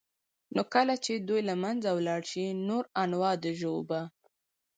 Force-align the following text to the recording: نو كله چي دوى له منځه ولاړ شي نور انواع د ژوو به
نو 0.55 0.61
كله 0.73 0.95
چي 1.05 1.13
دوى 1.27 1.41
له 1.49 1.55
منځه 1.63 1.89
ولاړ 1.93 2.21
شي 2.31 2.45
نور 2.67 2.83
انواع 3.03 3.33
د 3.43 3.45
ژوو 3.59 3.79
به 3.89 4.01